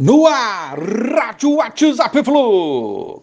[0.00, 3.20] No ar, Rádio WhatsApp Flu.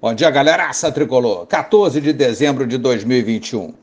[0.00, 0.70] Bom dia, galera.
[0.70, 1.46] Aça Tricolor.
[1.46, 3.74] 14 de dezembro de 2021.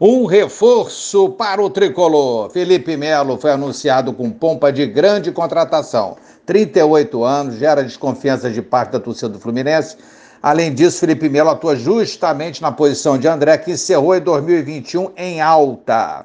[0.00, 2.48] Um reforço para o Tricolor.
[2.48, 6.16] Felipe Melo foi anunciado com pompa de grande contratação.
[6.46, 9.98] 38 anos, gera desconfiança de parte da torcida do Fluminense.
[10.42, 15.42] Além disso, Felipe Melo atua justamente na posição de André, que encerrou em 2021 em
[15.42, 16.24] alta.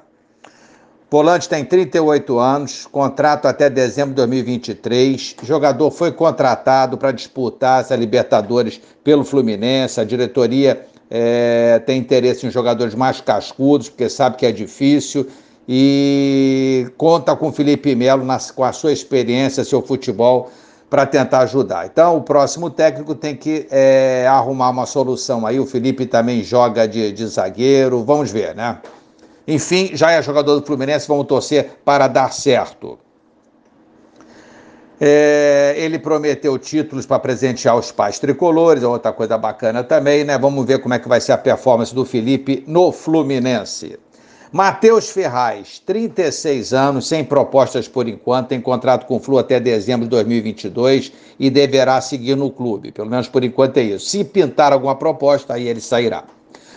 [1.13, 5.35] Volante tem 38 anos, contrato até dezembro de 2023.
[5.43, 10.01] O jogador foi contratado para disputar essa Libertadores pelo Fluminense.
[10.01, 15.27] A diretoria é, tem interesse em jogadores mais cascudos, porque sabe que é difícil.
[15.69, 20.49] E conta com Felipe Melo na, com a sua experiência, seu futebol,
[20.89, 21.85] para tentar ajudar.
[21.85, 25.59] Então, o próximo técnico tem que é, arrumar uma solução aí.
[25.59, 28.03] O Felipe também joga de, de zagueiro.
[28.03, 28.79] Vamos ver, né?
[29.47, 32.97] Enfim, já é jogador do Fluminense, vamos torcer para dar certo.
[35.01, 40.37] É, ele prometeu títulos para presentear os pais tricolores, é outra coisa bacana também, né?
[40.37, 43.99] Vamos ver como é que vai ser a performance do Felipe no Fluminense.
[44.49, 50.05] Matheus Ferraz, 36 anos, sem propostas por enquanto, tem contrato com o Flu até dezembro
[50.05, 52.91] de 2022 e deverá seguir no clube.
[52.91, 54.05] Pelo menos por enquanto é isso.
[54.05, 56.23] Se pintar alguma proposta, aí ele sairá.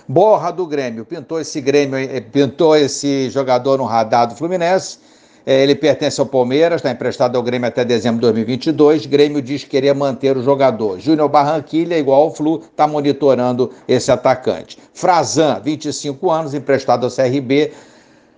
[0.09, 4.99] Borra do Grêmio, pintou esse Grêmio, eh, pintou esse jogador no radar do Fluminense.
[5.45, 9.07] Eh, ele pertence ao Palmeiras, está emprestado ao Grêmio até dezembro de 2022.
[9.07, 11.01] Grêmio diz querer manter o jogador.
[11.01, 14.79] Júnior Barranquilha, igual ao Flu, está monitorando esse atacante.
[14.95, 17.73] Frazan, 25 anos, emprestado ao CRB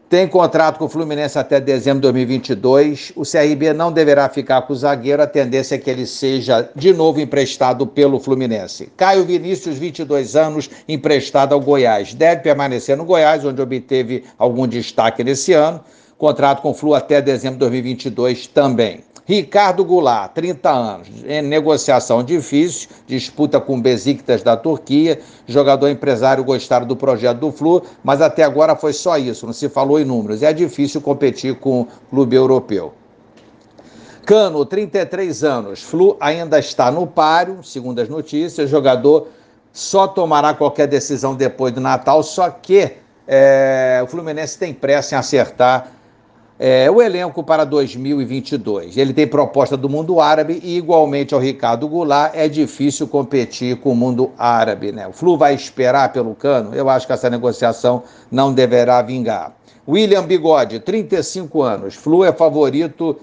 [0.09, 3.13] tem contrato com o Fluminense até dezembro de 2022.
[3.15, 6.95] O CRB não deverá ficar com o zagueiro, a tendência é que ele seja de
[6.95, 8.91] novo emprestado pelo Fluminense.
[8.97, 12.15] Caio Vinícius, 22 anos, emprestado ao Goiás.
[12.15, 15.81] Deve permanecer no Goiás, onde obteve algum destaque nesse ano.
[16.17, 19.05] Contrato com o Flu até dezembro de 2022 também.
[19.29, 25.21] Ricardo Goulart, 30 anos, em negociação difícil, disputa com Besiktas da Turquia.
[25.47, 29.69] Jogador empresário gostaram do projeto do Flu, mas até agora foi só isso, não se
[29.69, 30.43] falou em números.
[30.43, 32.95] É difícil competir com o clube europeu.
[34.25, 38.71] Cano, 33 anos, Flu ainda está no páreo, segundo as notícias.
[38.71, 39.29] Jogador
[39.75, 42.93] só tomará qualquer decisão depois do Natal, só que
[43.27, 45.98] é, o Fluminense tem pressa em acertar
[46.59, 48.97] é, o elenco para 2022.
[48.97, 53.93] Ele tem proposta do mundo árabe e, igualmente ao Ricardo Goulart, é difícil competir com
[53.93, 54.91] o mundo árabe.
[54.91, 55.07] Né?
[55.07, 56.75] O Flu vai esperar pelo cano?
[56.75, 59.55] Eu acho que essa negociação não deverá vingar.
[59.87, 61.95] William Bigode, 35 anos.
[61.95, 63.17] Flu é favorito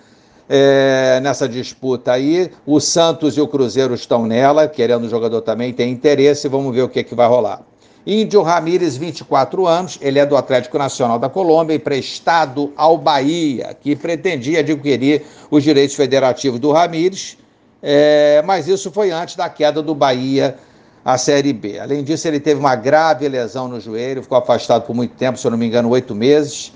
[0.49, 2.49] é, nessa disputa aí.
[2.65, 6.47] O Santos e o Cruzeiro estão nela, querendo o jogador também, tem interesse.
[6.47, 7.61] Vamos ver o que, que vai rolar.
[8.05, 13.95] Índio Ramírez, 24 anos, ele é do Atlético Nacional da Colômbia, emprestado ao Bahia, que
[13.95, 17.35] pretendia adquirir os direitos federativos do Ramírez,
[17.81, 20.55] é, mas isso foi antes da queda do Bahia
[21.03, 21.79] à Série B.
[21.79, 25.47] Além disso, ele teve uma grave lesão no joelho, ficou afastado por muito tempo, se
[25.47, 26.71] eu não me engano, oito meses.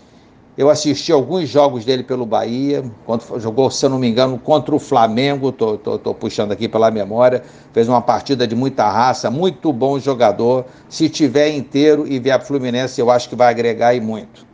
[0.59, 4.75] Eu assisti alguns jogos dele pelo Bahia, quando jogou, se eu não me engano, contra
[4.75, 9.31] o Flamengo, tô, tô, tô puxando aqui pela memória, fez uma partida de muita raça,
[9.31, 10.65] muito bom jogador.
[10.89, 14.45] Se tiver inteiro e vier para Fluminense, eu acho que vai agregar e muito.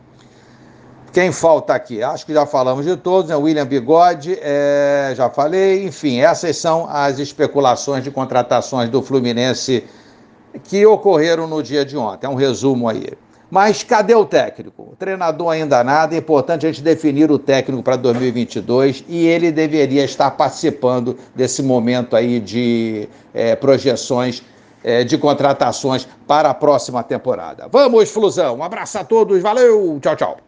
[1.11, 2.03] Quem falta aqui?
[2.03, 3.35] Acho que já falamos de todos, né?
[3.35, 5.85] William Bigode, é, já falei.
[5.85, 9.83] Enfim, essas são as especulações de contratações do Fluminense
[10.65, 12.27] que ocorreram no dia de ontem.
[12.27, 13.07] É um resumo aí.
[13.55, 14.89] Mas cadê o técnico?
[14.91, 19.49] O treinador ainda nada, é importante a gente definir o técnico para 2022 e ele
[19.49, 24.43] deveria estar participando desse momento aí de é, projeções
[24.83, 27.69] é, de contratações para a próxima temporada.
[27.71, 28.57] Vamos, Flusão!
[28.57, 30.44] Um abraço a todos, valeu, tchau, tchau.